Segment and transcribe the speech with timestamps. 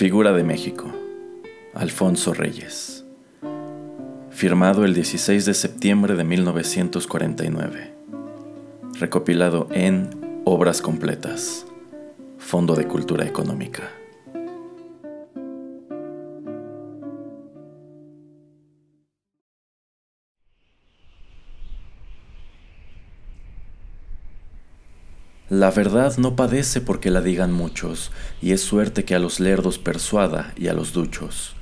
[0.00, 0.90] Figura de México,
[1.74, 3.04] Alfonso Reyes.
[4.30, 7.92] Firmado el 16 de septiembre de 1949.
[8.98, 10.08] Recopilado en
[10.46, 11.66] Obras Completas.
[12.38, 13.90] Fondo de Cultura Económica.
[25.50, 29.78] La verdad no padece porque la digan muchos, y es suerte que a los lerdos
[29.78, 31.56] persuada y a los duchos.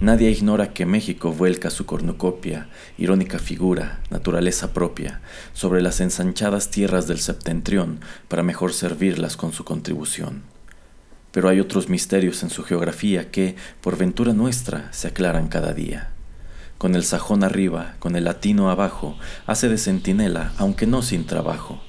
[0.00, 5.20] Nadie ignora que México vuelca su cornucopia, irónica figura, naturaleza propia,
[5.52, 10.44] sobre las ensanchadas tierras del septentrión para mejor servirlas con su contribución.
[11.32, 16.12] Pero hay otros misterios en su geografía que, por ventura nuestra, se aclaran cada día.
[16.78, 21.82] Con el sajón arriba, con el latino abajo, hace de centinela, aunque no sin trabajo,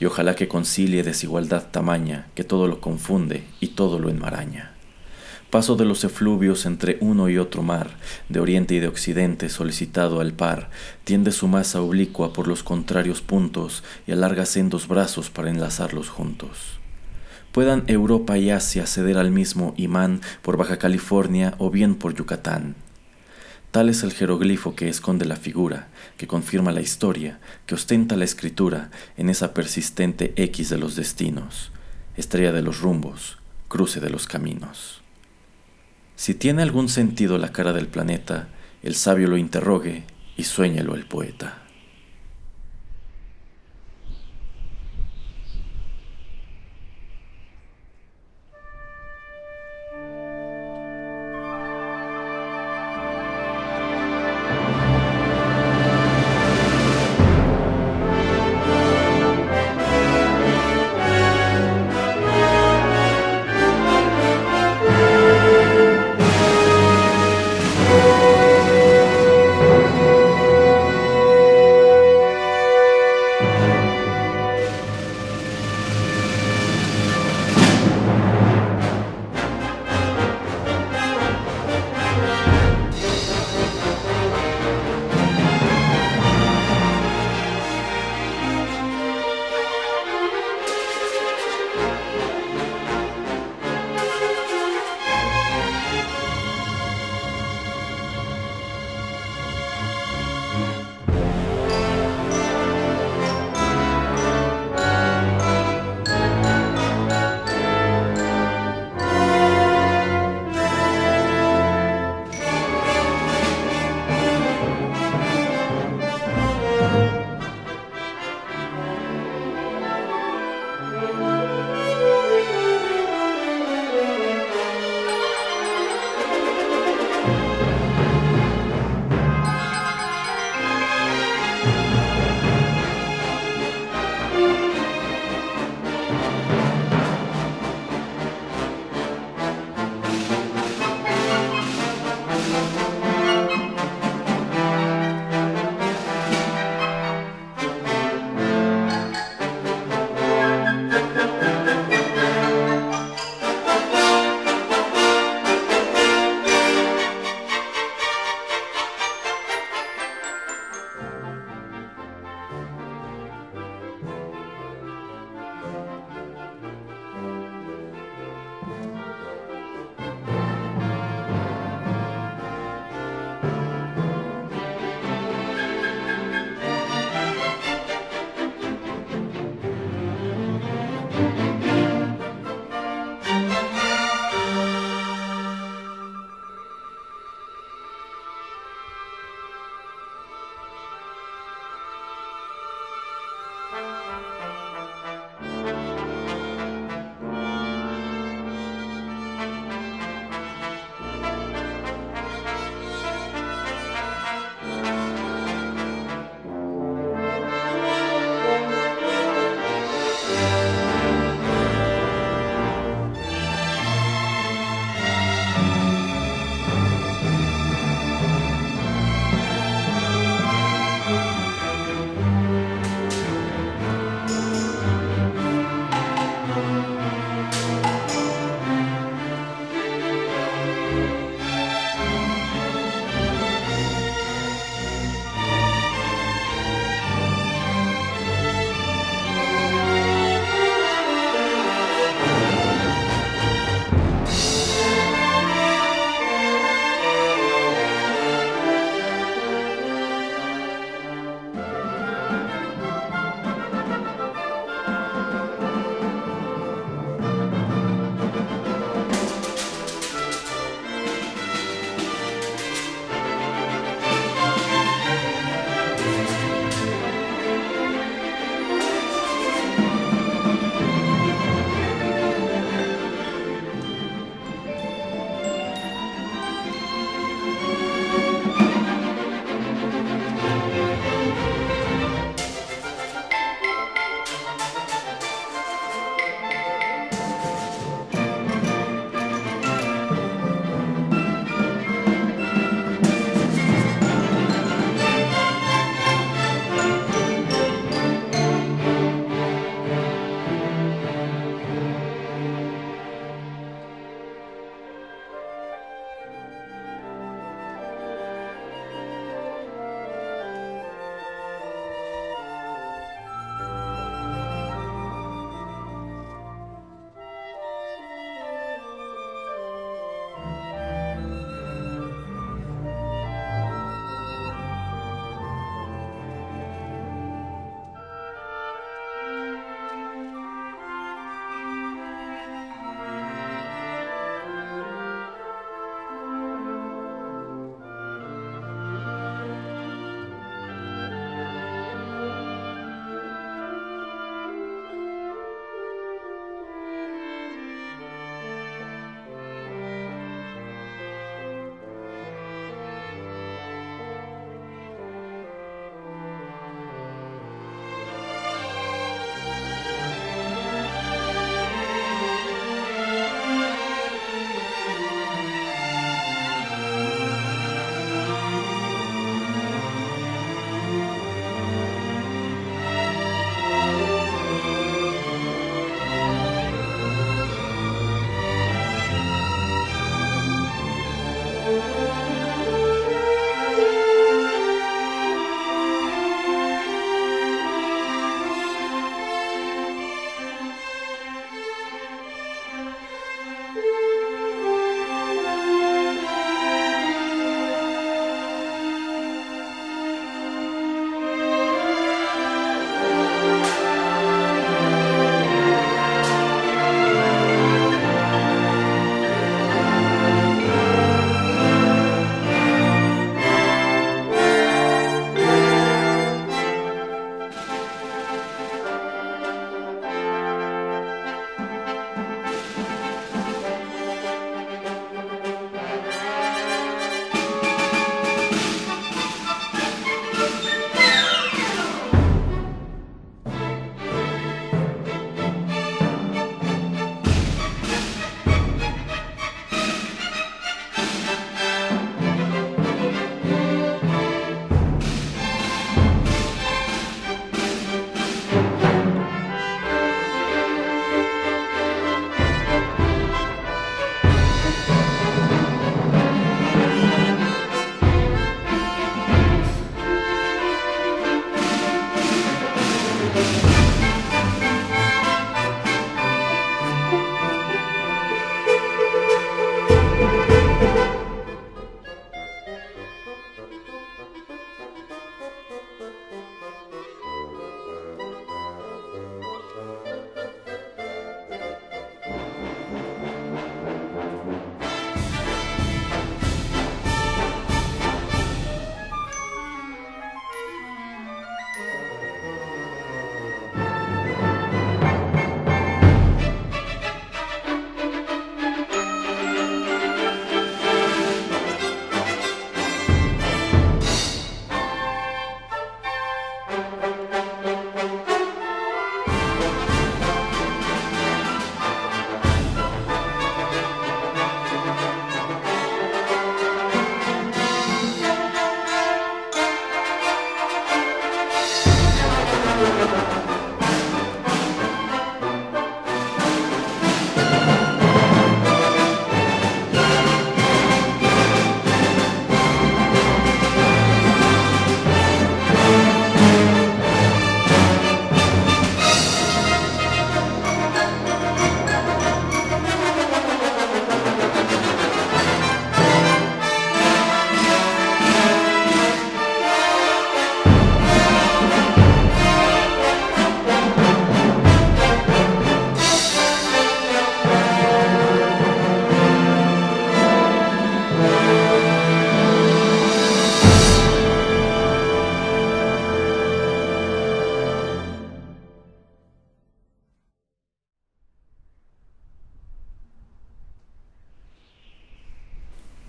[0.00, 4.76] y ojalá que concilie desigualdad tamaña que todo lo confunde y todo lo enmaraña
[5.50, 7.96] paso de los efluvios entre uno y otro mar,
[8.28, 10.70] de oriente y de occidente solicitado al par,
[11.04, 16.78] tiende su masa oblicua por los contrarios puntos y alarga sendos brazos para enlazarlos juntos.
[17.52, 22.74] Puedan Europa y Asia ceder al mismo imán por Baja California o bien por Yucatán.
[23.76, 28.24] Tal es el jeroglifo que esconde la figura, que confirma la historia, que ostenta la
[28.24, 31.72] escritura en esa persistente X de los destinos,
[32.16, 33.36] estrella de los rumbos,
[33.68, 35.02] cruce de los caminos.
[36.14, 38.48] Si tiene algún sentido la cara del planeta,
[38.82, 40.04] el sabio lo interrogue
[40.38, 41.65] y sueñelo el poeta.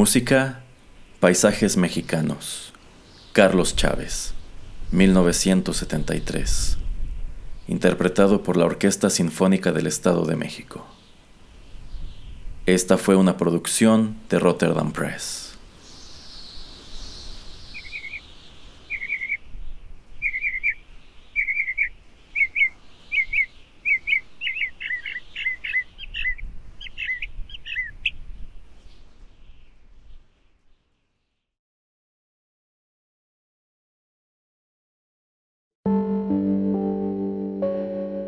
[0.00, 0.60] Música,
[1.18, 2.72] Paisajes Mexicanos.
[3.32, 4.32] Carlos Chávez,
[4.92, 6.78] 1973.
[7.66, 10.86] Interpretado por la Orquesta Sinfónica del Estado de México.
[12.64, 15.47] Esta fue una producción de Rotterdam Press.